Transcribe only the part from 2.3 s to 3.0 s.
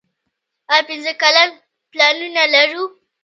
لرو؟